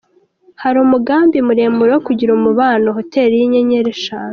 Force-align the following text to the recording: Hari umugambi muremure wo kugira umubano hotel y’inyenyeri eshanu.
Hari 0.61 0.77
umugambi 0.85 1.37
muremure 1.47 1.91
wo 1.93 2.01
kugira 2.07 2.31
umubano 2.33 2.87
hotel 2.97 3.29
y’inyenyeri 3.39 3.89
eshanu. 3.95 4.29